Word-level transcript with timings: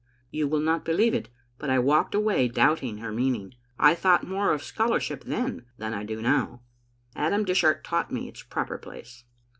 'You 0.31 0.47
will 0.47 0.61
not 0.61 0.83
believe 0.83 1.13
it, 1.13 1.29
but 1.59 1.69
I 1.69 1.77
walked 1.77 2.15
away 2.15 2.47
doubting 2.47 2.97
her 2.97 3.11
meaning. 3.11 3.53
I 3.77 3.93
thought 3.93 4.25
more 4.27 4.51
of 4.51 4.63
scholarship 4.63 5.25
then 5.25 5.65
than 5.77 5.93
I 5.93 6.03
do 6.05 6.23
now. 6.23 6.61
Adam 7.15 7.45
Dish 7.45 7.63
art 7.63 7.83
taught 7.83 8.11
me 8.11 8.27
its 8.27 8.41
proper 8.41 8.79
place. 8.79 9.25